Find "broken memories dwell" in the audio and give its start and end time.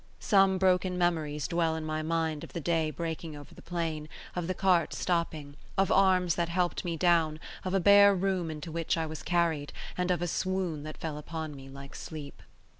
0.57-1.75